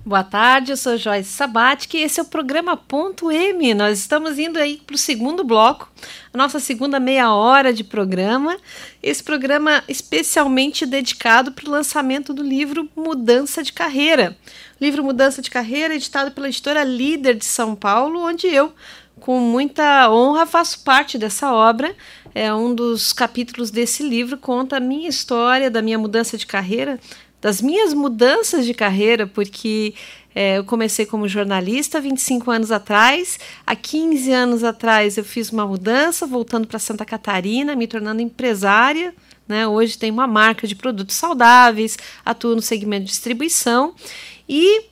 [0.07, 3.73] Boa tarde, eu sou Joyce Sabatic e esse é o programa Ponto M.
[3.73, 5.91] Nós estamos indo aí para o segundo bloco,
[6.31, 8.55] a nossa segunda meia hora de programa.
[9.01, 14.37] Esse programa especialmente dedicado para o lançamento do livro Mudança de Carreira.
[14.79, 18.75] O livro Mudança de Carreira, editado pela editora Líder de São Paulo, onde eu,
[19.19, 21.95] com muita honra, faço parte dessa obra.
[22.35, 26.99] É um dos capítulos desse livro conta a minha história da minha mudança de carreira
[27.45, 29.93] das minhas mudanças de carreira, porque
[30.33, 33.37] é, eu comecei como jornalista 25 anos atrás.
[33.67, 39.13] Há 15 anos atrás eu fiz uma mudança, voltando para Santa Catarina, me tornando empresária.
[39.47, 39.67] Né?
[39.67, 43.93] Hoje tenho uma marca de produtos saudáveis, atuo no segmento de distribuição
[44.49, 44.85] e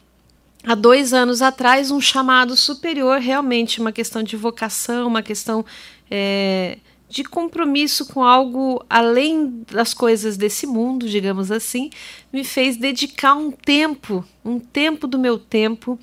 [0.64, 5.66] há dois anos atrás um chamado superior, realmente uma questão de vocação, uma questão
[6.12, 6.78] é,
[7.14, 11.92] de compromisso com algo além das coisas desse mundo, digamos assim,
[12.34, 16.00] me fez dedicar um tempo, um tempo do meu tempo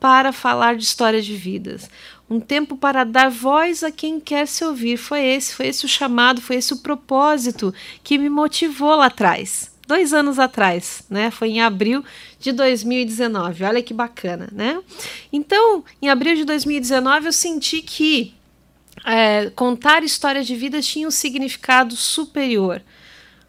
[0.00, 1.90] para falar de história de vidas.
[2.30, 4.96] Um tempo para dar voz a quem quer se ouvir.
[4.96, 7.72] Foi esse, foi esse o chamado, foi esse o propósito
[8.02, 9.70] que me motivou lá atrás.
[9.86, 11.30] Dois anos atrás, né?
[11.30, 12.02] Foi em abril
[12.40, 13.64] de 2019.
[13.64, 14.80] Olha que bacana, né?
[15.30, 18.32] Então, em abril de 2019, eu senti que
[19.04, 22.82] é, contar histórias de vida tinha um significado superior.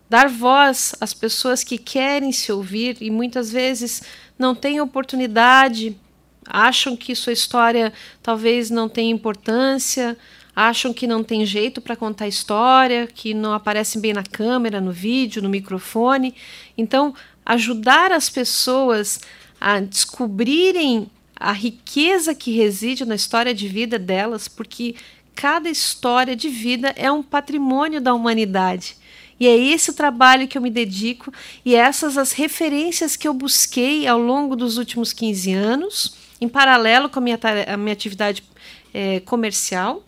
[0.09, 4.03] Dar voz às pessoas que querem se ouvir e muitas vezes
[4.37, 5.97] não têm oportunidade,
[6.45, 7.91] acham que sua história
[8.21, 10.17] talvez não tenha importância,
[10.55, 14.91] acham que não tem jeito para contar história, que não aparecem bem na câmera, no
[14.91, 16.35] vídeo, no microfone.
[16.77, 17.13] Então,
[17.45, 19.19] ajudar as pessoas
[19.59, 24.95] a descobrirem a riqueza que reside na história de vida delas, porque
[25.36, 28.95] cada história de vida é um patrimônio da humanidade.
[29.39, 31.32] E é esse o trabalho que eu me dedico
[31.65, 37.10] e essas as referências que eu busquei ao longo dos últimos 15 anos, em paralelo
[37.10, 38.43] com a minha, a minha atividade
[38.93, 40.04] é, comercial,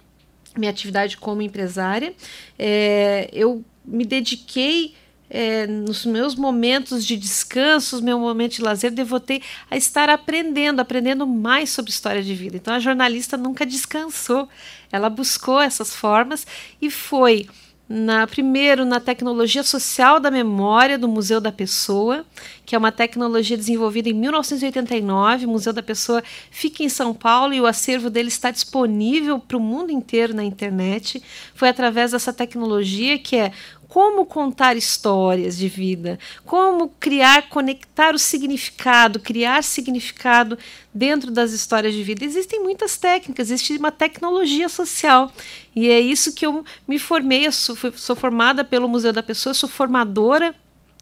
[0.57, 2.13] minha atividade como empresária.
[2.57, 4.95] É, eu me dediquei
[5.29, 10.79] é, nos meus momentos de descanso, os meus momentos de lazer, devotei a estar aprendendo,
[10.79, 12.57] aprendendo mais sobre história de vida.
[12.57, 14.47] Então a jornalista nunca descansou,
[14.91, 16.47] ela buscou essas formas
[16.81, 17.47] e foi
[17.89, 22.25] na, primeiro na tecnologia social da memória do Museu da Pessoa,
[22.65, 25.45] que é uma tecnologia desenvolvida em 1989.
[25.45, 29.55] O Museu da Pessoa fica em São Paulo e o acervo dele está disponível para
[29.55, 31.23] o mundo inteiro na internet.
[31.55, 33.53] Foi através dessa tecnologia que é
[33.87, 40.57] como contar histórias de vida, como criar, conectar o significado, criar significado
[40.93, 42.25] dentro das histórias de vida.
[42.25, 45.31] Existem muitas técnicas, existe uma tecnologia social.
[45.75, 47.47] E é isso que eu me formei.
[47.47, 50.53] Eu sou, sou formada pelo Museu da Pessoa, sou formadora.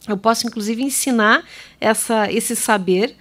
[0.07, 1.43] Eu posso, inclusive, ensinar
[1.79, 3.15] essa, esse saber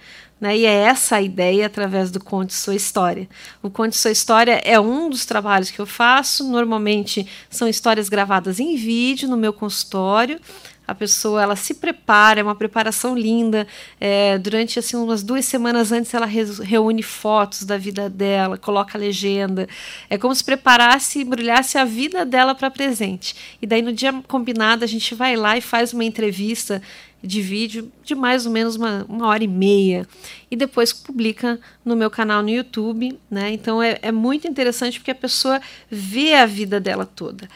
[0.45, 0.55] né?
[0.55, 3.27] E é essa a ideia através do Conte Sua História.
[3.63, 6.43] O Conte Sua História é um dos trabalhos que eu faço.
[6.43, 10.39] Normalmente são histórias gravadas em vídeo no meu consultório.
[10.87, 13.65] A pessoa ela se prepara, é uma preparação linda.
[13.99, 19.01] É, durante assim umas duas semanas antes ela reúne fotos da vida dela, coloca a
[19.01, 19.67] legenda.
[20.11, 23.35] É como se preparasse e embrulhasse a vida dela para presente.
[23.59, 26.83] E daí no dia combinado a gente vai lá e faz uma entrevista
[27.25, 30.07] de vídeo de mais ou menos uma, uma hora e meia
[30.49, 33.51] e depois publica no meu canal no YouTube, né?
[33.51, 37.47] Então é, é muito interessante porque a pessoa vê a vida dela toda.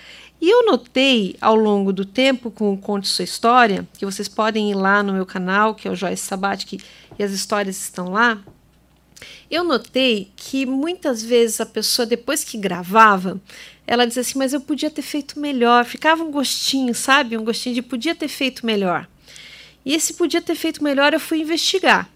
[0.41, 4.71] E eu notei ao longo do tempo com o Conte Sua História, que vocês podem
[4.71, 6.81] ir lá no meu canal, que é o Joyce Sabatic,
[7.17, 8.41] e as histórias estão lá.
[9.51, 13.41] Eu notei que muitas vezes a pessoa, depois que gravava,
[13.85, 15.83] ela dizia assim: Mas eu podia ter feito melhor.
[15.83, 17.37] Ficava um gostinho, sabe?
[17.37, 19.07] Um gostinho de podia ter feito melhor.
[19.85, 22.09] E esse podia ter feito melhor, eu fui investigar.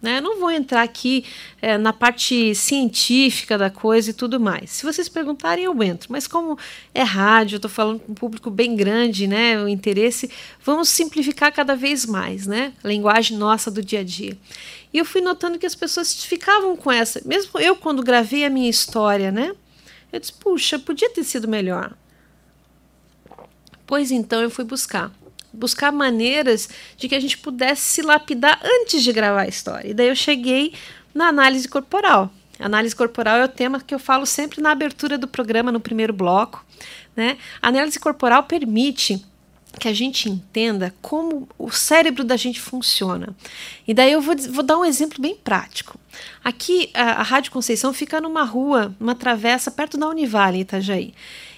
[0.00, 0.18] Né?
[0.18, 1.26] Não vou entrar aqui
[1.60, 4.70] é, na parte científica da coisa e tudo mais.
[4.70, 6.10] Se vocês perguntarem, eu entro.
[6.10, 6.58] Mas como
[6.94, 9.62] é rádio, estou falando com um público bem grande, né?
[9.62, 10.30] O interesse,
[10.64, 12.72] vamos simplificar cada vez mais, né?
[12.82, 14.38] A linguagem nossa do dia a dia.
[14.90, 17.20] E eu fui notando que as pessoas ficavam com essa.
[17.26, 19.54] Mesmo eu, quando gravei a minha história, né?
[20.10, 21.92] Eu disse, puxa, podia ter sido melhor.
[23.86, 25.12] Pois então eu fui buscar
[25.52, 29.90] buscar maneiras de que a gente pudesse se lapidar antes de gravar a história.
[29.90, 30.72] E daí eu cheguei
[31.14, 32.30] na análise corporal.
[32.58, 36.12] Análise corporal é o tema que eu falo sempre na abertura do programa, no primeiro
[36.12, 36.64] bloco.
[37.16, 37.38] Né?
[37.60, 39.24] A análise corporal permite
[39.78, 43.34] que a gente entenda como o cérebro da gente funciona.
[43.86, 45.98] E daí eu vou, vou dar um exemplo bem prático.
[46.42, 51.14] Aqui, a, a Rádio Conceição fica numa rua, uma travessa perto da Univale, Itajaí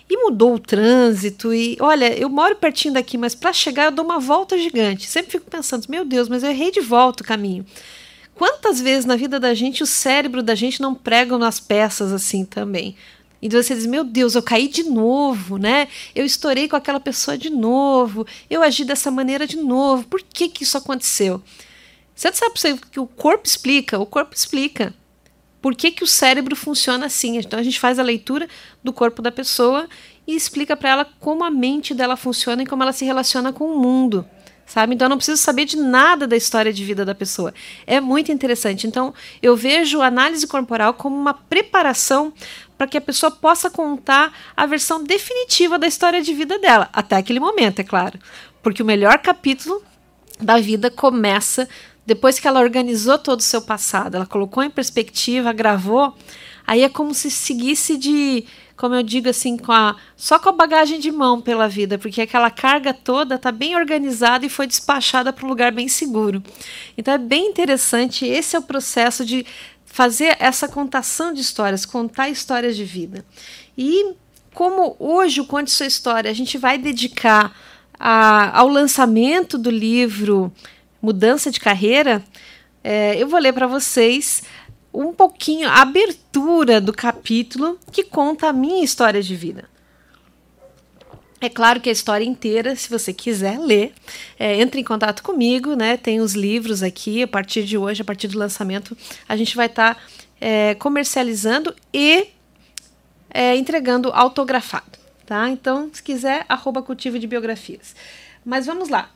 [0.08, 1.52] e mudou o trânsito.
[1.52, 5.08] E olha, eu moro pertinho daqui, mas para chegar eu dou uma volta gigante.
[5.08, 7.64] Sempre fico pensando, meu Deus, mas eu errei de volta o caminho.
[8.34, 12.44] Quantas vezes na vida da gente o cérebro da gente não prega nas peças assim
[12.44, 12.96] também?
[13.40, 15.88] E você diz, meu Deus, eu caí de novo, né?
[16.14, 20.04] Eu estourei com aquela pessoa de novo, eu agi dessa maneira de novo.
[20.04, 21.42] Por que, que isso aconteceu?
[22.14, 22.54] Você sabe
[22.90, 23.98] que o corpo explica?
[23.98, 24.94] O corpo explica
[25.62, 27.38] por que, que o cérebro funciona assim.
[27.38, 28.48] Então a gente faz a leitura
[28.82, 29.88] do corpo da pessoa
[30.26, 33.72] e explica para ela como a mente dela funciona e como ela se relaciona com
[33.72, 34.26] o mundo.
[34.66, 34.94] Sabe?
[34.94, 37.54] Então eu não preciso saber de nada da história de vida da pessoa.
[37.86, 38.86] É muito interessante.
[38.86, 42.32] Então eu vejo a análise corporal como uma preparação
[42.76, 47.14] para que a pessoa possa contar a versão definitiva da história de vida dela, até
[47.14, 48.18] aquele momento, é claro.
[48.60, 49.80] Porque o melhor capítulo
[50.40, 51.68] da vida começa
[52.04, 56.14] depois que ela organizou todo o seu passado, ela colocou em perspectiva, gravou,
[56.66, 58.44] aí é como se seguisse de,
[58.76, 62.20] como eu digo assim, com a, só com a bagagem de mão pela vida, porque
[62.20, 66.42] aquela carga toda está bem organizada e foi despachada para um lugar bem seguro.
[66.96, 69.46] Então é bem interessante, esse é o processo de
[69.84, 73.24] fazer essa contação de histórias, contar histórias de vida.
[73.76, 74.14] E
[74.52, 77.54] como hoje o Conte Sua História a gente vai dedicar
[77.98, 80.52] a, ao lançamento do livro
[81.02, 82.22] mudança de carreira,
[82.84, 84.42] é, eu vou ler para vocês
[84.94, 89.70] um pouquinho a abertura do capítulo que conta a minha história de vida.
[91.40, 93.92] É claro que a história inteira, se você quiser ler,
[94.38, 95.96] é, entre em contato comigo, né?
[95.96, 98.96] Tem os livros aqui, a partir de hoje, a partir do lançamento,
[99.28, 100.00] a gente vai estar tá,
[100.40, 102.28] é, comercializando e
[103.28, 105.48] é, entregando autografado, tá?
[105.48, 107.96] Então, se quiser, arroba cultivo de biografias.
[108.44, 109.10] Mas vamos lá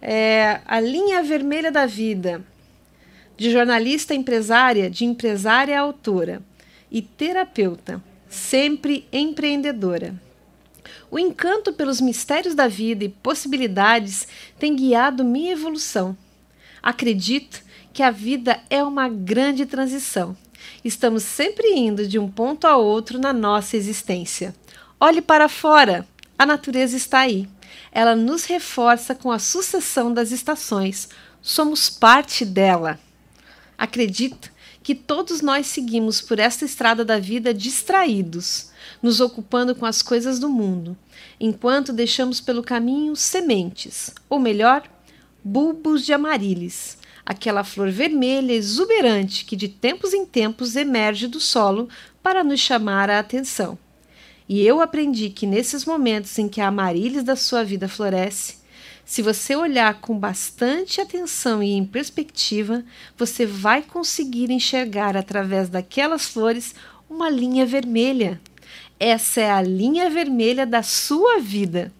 [0.00, 2.42] é, A Linha Vermelha da Vida,
[3.36, 6.42] de jornalista empresária, de empresária autora
[6.90, 10.14] e terapeuta, sempre empreendedora.
[11.10, 14.26] O encanto pelos mistérios da vida e possibilidades
[14.58, 16.16] tem guiado minha evolução.
[16.82, 20.36] Acredito que a vida é uma grande transição.
[20.84, 24.54] Estamos sempre indo de um ponto a outro na nossa existência.
[25.00, 26.06] Olhe para fora,
[26.38, 27.48] a natureza está aí.
[27.98, 31.08] Ela nos reforça com a sucessão das estações.
[31.42, 32.96] Somos parte dela.
[33.76, 34.52] Acredito
[34.84, 38.70] que todos nós seguimos por esta estrada da vida distraídos,
[39.02, 40.96] nos ocupando com as coisas do mundo,
[41.40, 44.84] enquanto deixamos pelo caminho sementes, ou melhor,
[45.42, 51.88] bulbos de amarilis, aquela flor vermelha exuberante que de tempos em tempos emerge do solo
[52.22, 53.76] para nos chamar a atenção.
[54.48, 58.56] E eu aprendi que nesses momentos em que a amarílis da sua vida floresce,
[59.04, 62.84] se você olhar com bastante atenção e em perspectiva,
[63.16, 66.74] você vai conseguir enxergar através daquelas flores
[67.08, 68.40] uma linha vermelha.
[68.98, 71.92] Essa é a linha vermelha da sua vida.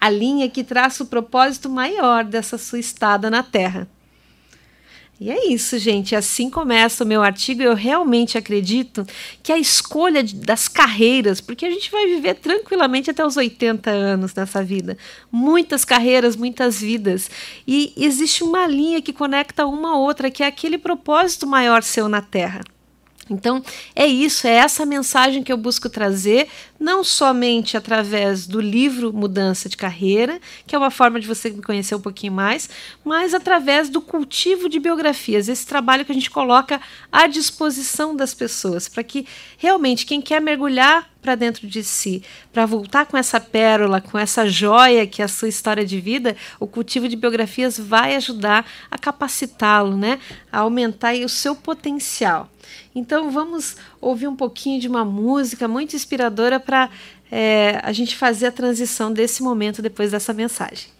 [0.00, 3.88] A linha que traça o propósito maior dessa sua estada na Terra.
[5.18, 6.14] E é isso, gente.
[6.14, 7.62] Assim começa o meu artigo.
[7.62, 9.06] Eu realmente acredito
[9.42, 14.34] que a escolha das carreiras, porque a gente vai viver tranquilamente até os 80 anos
[14.34, 14.98] nessa vida.
[15.32, 17.30] Muitas carreiras, muitas vidas.
[17.66, 22.08] E existe uma linha que conecta uma a outra, que é aquele propósito maior seu
[22.08, 22.60] na Terra.
[23.28, 23.60] Então,
[23.94, 26.46] é isso, é essa mensagem que eu busco trazer,
[26.78, 31.60] não somente através do livro Mudança de Carreira, que é uma forma de você me
[31.60, 32.70] conhecer um pouquinho mais,
[33.04, 38.32] mas através do cultivo de biografias, esse trabalho que a gente coloca à disposição das
[38.32, 39.26] pessoas, para que
[39.58, 42.22] realmente quem quer mergulhar para dentro de si,
[42.52, 46.36] para voltar com essa pérola, com essa joia que é a sua história de vida,
[46.60, 50.20] o cultivo de biografias vai ajudar a capacitá-lo, né,
[50.52, 52.48] a aumentar o seu potencial.
[52.94, 56.90] Então vamos ouvir um pouquinho de uma música muito inspiradora para
[57.30, 60.95] é, a gente fazer a transição desse momento depois dessa mensagem.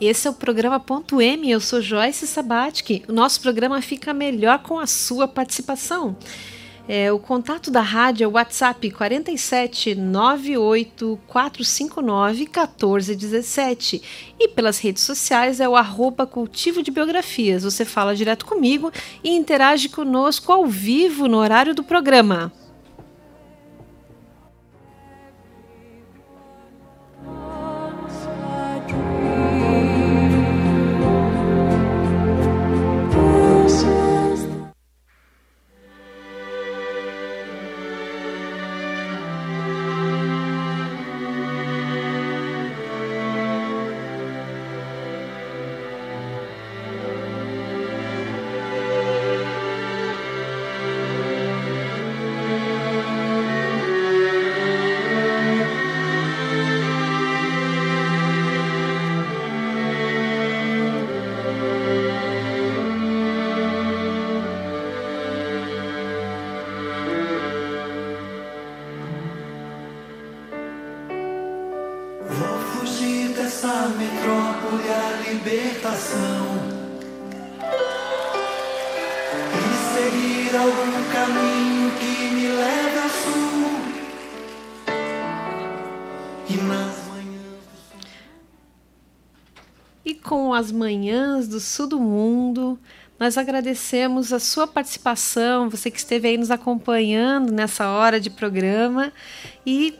[0.00, 3.04] Esse é o programa Ponto M, eu sou Joyce Sabatic.
[3.06, 6.16] O nosso programa fica melhor com a sua participação.
[6.88, 14.02] É, o contato da rádio é o WhatsApp 47 98 459 1417
[14.40, 17.62] e pelas redes sociais é o arroba cultivo de biografias.
[17.62, 18.90] Você fala direto comigo
[19.22, 22.50] e interage conosco ao vivo no horário do programa.
[90.60, 92.78] As manhãs do sul do mundo.
[93.18, 99.12] Nós agradecemos a sua participação, você que esteve aí nos acompanhando nessa hora de programa
[99.66, 99.94] e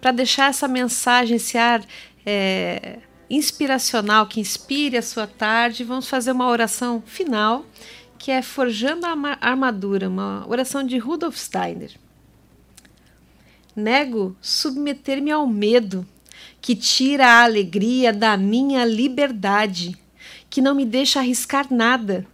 [0.00, 1.82] para deixar essa mensagem, esse ar
[2.24, 2.98] é,
[3.28, 7.64] inspiracional que inspire a sua tarde, vamos fazer uma oração final
[8.18, 11.92] que é Forjando a Armadura, uma oração de Rudolf Steiner.
[13.74, 16.06] Nego submeter-me ao medo
[16.60, 19.96] que tira a alegria da minha liberdade,
[20.48, 22.26] que não me deixa arriscar nada,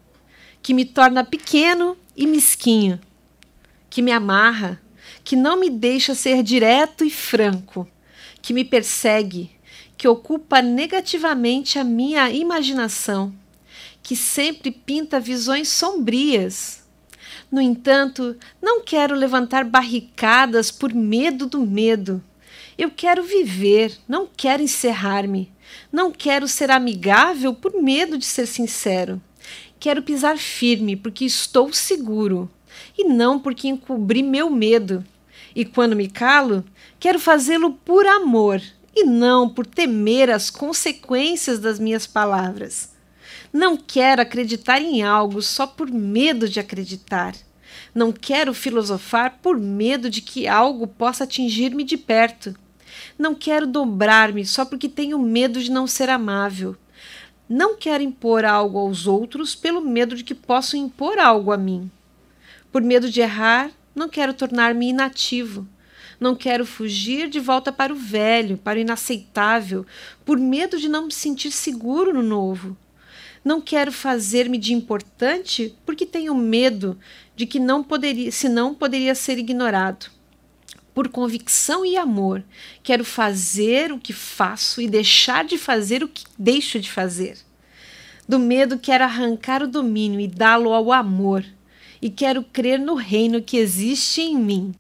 [0.62, 2.99] que me torna pequeno e mesquinho,
[3.89, 4.81] que me amarra,
[5.22, 7.89] que não me deixa ser direto e franco,
[8.43, 9.51] que me persegue,
[9.97, 13.33] que ocupa negativamente a minha imaginação,
[14.03, 16.85] que sempre pinta visões sombrias.
[17.51, 22.22] No entanto, não quero levantar barricadas por medo do medo
[22.79, 25.51] eu quero viver, não quero encerrar-me.
[25.91, 29.20] Não quero ser amigável por medo de ser sincero.
[29.81, 32.51] Quero pisar firme porque estou seguro
[32.97, 35.05] e não porque encobri meu medo.
[35.55, 36.64] E quando me calo,
[37.01, 38.61] quero fazê-lo por amor
[38.95, 42.95] e não por temer as consequências das minhas palavras.
[43.53, 47.35] Não quero acreditar em algo só por medo de acreditar.
[47.95, 52.55] Não quero filosofar por medo de que algo possa atingir-me de perto.
[53.19, 56.77] Não quero dobrar-me só porque tenho medo de não ser amável.
[57.49, 61.91] Não quero impor algo aos outros pelo medo de que possam impor algo a mim.
[62.71, 65.67] Por medo de errar, não quero tornar-me inativo.
[66.21, 69.87] Não quero fugir de volta para o velho, para o inaceitável,
[70.23, 72.77] por medo de não me sentir seguro no novo.
[73.43, 76.99] Não quero fazer-me de importante porque tenho medo
[77.35, 80.16] de que não poderia, se não poderia ser ignorado
[80.97, 82.42] por convicção e amor.
[82.82, 87.36] Quero fazer o que faço e deixar de fazer o que deixo de fazer.
[88.26, 91.44] Do medo, quero arrancar o domínio e dá-lo ao amor.
[92.01, 94.74] E quero crer no reino que existe em mim.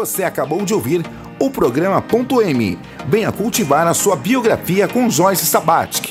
[0.00, 1.04] Você acabou de ouvir
[1.38, 2.78] o programa Ponto M.
[3.06, 6.09] Venha cultivar a sua biografia com Joyce Sabatic.